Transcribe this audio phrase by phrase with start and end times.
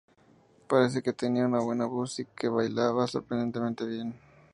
[0.67, 4.15] Parece que tenía una buena voz y que bailaba sorprendentemente bien.